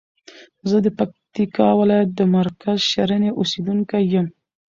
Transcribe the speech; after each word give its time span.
زه 0.69 0.77
د 0.85 0.87
پکتیکا 0.97 1.67
ولایت 1.79 2.09
د 2.15 2.21
مرکز 2.37 2.77
شرنی 2.91 3.31
اوسیدونکی 3.39 4.03
یم. 4.13 4.27